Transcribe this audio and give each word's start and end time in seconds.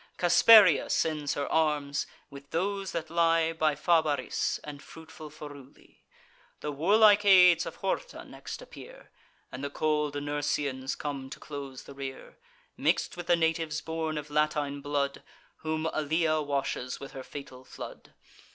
Casperia 0.17 0.89
sends 0.89 1.35
her 1.35 1.47
arms, 1.51 2.07
with 2.31 2.49
those 2.49 2.91
that 2.91 3.11
lie 3.11 3.53
By 3.53 3.75
Fabaris, 3.75 4.59
and 4.63 4.81
fruitful 4.81 5.29
Foruli: 5.29 6.01
The 6.61 6.71
warlike 6.71 7.23
aids 7.23 7.67
of 7.67 7.75
Horta 7.75 8.25
next 8.25 8.63
appear, 8.63 9.11
And 9.51 9.63
the 9.63 9.69
cold 9.69 10.15
Nursians 10.15 10.95
come 10.97 11.29
to 11.29 11.39
close 11.39 11.83
the 11.83 11.93
rear, 11.93 12.39
Mix'd 12.75 13.15
with 13.15 13.27
the 13.27 13.35
natives 13.35 13.79
born 13.81 14.17
of 14.17 14.31
Latine 14.31 14.81
blood, 14.81 15.21
Whom 15.57 15.85
Allia 15.93 16.41
washes 16.41 16.99
with 16.99 17.11
her 17.11 17.21
fatal 17.21 17.63
flood. 17.63 18.15